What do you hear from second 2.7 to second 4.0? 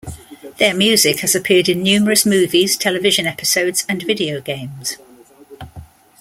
television episodes,